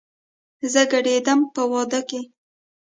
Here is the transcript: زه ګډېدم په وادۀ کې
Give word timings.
زه 0.71 0.81
ګډېدم 0.91 1.39
په 1.53 1.61
وادۀ 1.71 1.99
کې 2.09 2.21